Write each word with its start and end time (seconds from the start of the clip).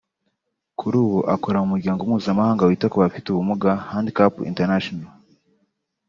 Kuri 0.79 0.95
ubu 1.03 1.19
akora 1.35 1.57
mu 1.63 1.67
muryango 1.73 2.01
mpuzamahanga 2.09 2.67
wita 2.67 2.87
ku 2.91 2.97
bafite 3.03 3.25
ubumuga 3.29 3.69
(Handicap 3.89 4.33
International) 4.51 5.09